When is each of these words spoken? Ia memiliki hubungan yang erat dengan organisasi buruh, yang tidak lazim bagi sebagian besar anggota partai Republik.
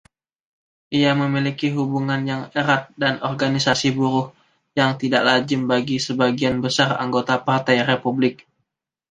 Ia 0.99 1.11
memiliki 1.23 1.67
hubungan 1.77 2.21
yang 2.31 2.41
erat 2.59 2.83
dengan 2.99 3.17
organisasi 3.29 3.87
buruh, 3.97 4.27
yang 4.79 4.91
tidak 5.01 5.21
lazim 5.29 5.61
bagi 5.71 5.97
sebagian 6.07 6.55
besar 6.65 6.89
anggota 7.03 7.35
partai 7.47 7.77
Republik. 7.91 8.37